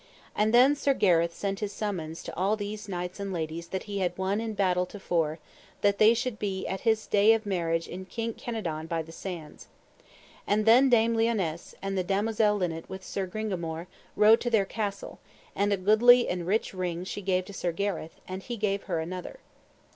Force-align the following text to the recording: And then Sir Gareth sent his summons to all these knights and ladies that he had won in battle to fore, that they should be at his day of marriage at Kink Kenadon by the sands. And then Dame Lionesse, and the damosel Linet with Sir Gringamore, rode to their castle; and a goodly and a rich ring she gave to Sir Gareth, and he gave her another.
And 0.35 0.51
then 0.51 0.75
Sir 0.75 0.95
Gareth 0.95 1.31
sent 1.35 1.59
his 1.59 1.71
summons 1.71 2.23
to 2.23 2.35
all 2.35 2.55
these 2.55 2.89
knights 2.89 3.19
and 3.19 3.31
ladies 3.31 3.67
that 3.67 3.83
he 3.83 3.99
had 3.99 4.17
won 4.17 4.41
in 4.41 4.53
battle 4.55 4.87
to 4.87 4.99
fore, 4.99 5.37
that 5.81 5.99
they 5.99 6.15
should 6.15 6.39
be 6.39 6.65
at 6.65 6.79
his 6.79 7.05
day 7.05 7.33
of 7.33 7.45
marriage 7.45 7.87
at 7.87 8.09
Kink 8.09 8.35
Kenadon 8.35 8.87
by 8.87 9.03
the 9.03 9.11
sands. 9.11 9.67
And 10.47 10.65
then 10.65 10.89
Dame 10.89 11.13
Lionesse, 11.13 11.75
and 11.83 11.95
the 11.95 12.03
damosel 12.03 12.55
Linet 12.57 12.89
with 12.89 13.03
Sir 13.05 13.27
Gringamore, 13.27 13.85
rode 14.15 14.41
to 14.41 14.49
their 14.49 14.65
castle; 14.65 15.19
and 15.55 15.71
a 15.71 15.77
goodly 15.77 16.27
and 16.27 16.41
a 16.41 16.45
rich 16.45 16.73
ring 16.73 17.03
she 17.03 17.21
gave 17.21 17.45
to 17.45 17.53
Sir 17.53 17.71
Gareth, 17.71 18.19
and 18.27 18.41
he 18.41 18.57
gave 18.57 18.81
her 18.85 18.99
another. 18.99 19.37